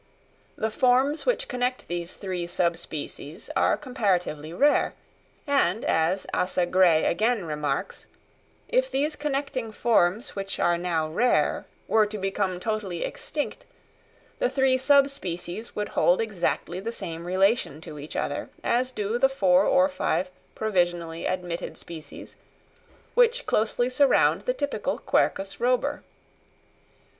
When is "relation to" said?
17.23-17.99